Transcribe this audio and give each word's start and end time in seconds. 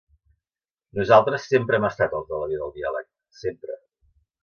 Nosaltres 0.99 1.45
sempre 1.53 1.81
hem 1.81 1.87
estat 1.91 2.17
els 2.21 2.33
de 2.35 2.43
la 2.43 2.49
via 2.53 2.65
del 2.65 2.77
diàleg, 2.81 3.11
sempre. 3.45 3.83